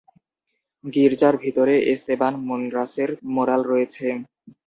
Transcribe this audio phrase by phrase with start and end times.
[0.83, 4.07] গির্জার ভিতরে এস্তেবান মুনরাসের ম্যুরাল রয়েছে।